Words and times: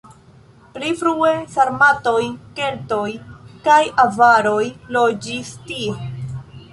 Pli 0.75 0.87
frue 1.01 1.33
sarmatoj, 1.55 2.23
keltoj 2.59 3.03
kaj 3.67 3.77
avaroj 4.05 4.63
loĝis 4.97 5.53
tie. 5.69 5.93